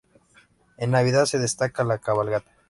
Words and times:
En 0.77 0.89
Navidad 0.89 1.25
se 1.25 1.37
destaca 1.37 1.83
la 1.83 1.99
cabalgata. 1.99 2.49